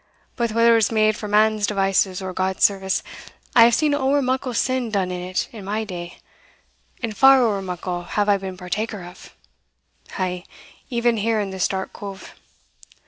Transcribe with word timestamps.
But 0.35 0.53
whether 0.53 0.71
it 0.71 0.75
was 0.77 0.91
made 0.91 1.15
for 1.15 1.27
man's 1.27 1.67
devices 1.67 2.23
or 2.23 2.33
God's 2.33 2.63
service, 2.63 3.03
I 3.55 3.65
have 3.65 3.75
seen 3.75 3.93
ower 3.93 4.19
muckle 4.19 4.51
sin 4.55 4.89
done 4.89 5.11
in 5.11 5.21
it 5.21 5.47
in 5.51 5.63
my 5.63 5.83
day, 5.83 6.17
and 7.03 7.15
far 7.15 7.43
ower 7.43 7.61
muckle 7.61 8.01
have 8.01 8.27
I 8.27 8.37
been 8.39 8.57
partaker 8.57 9.03
of 9.03 9.35
ay, 10.17 10.43
even 10.89 11.17
here 11.17 11.39
in 11.39 11.51
this 11.51 11.67
dark 11.67 11.93
cove. 11.93 12.33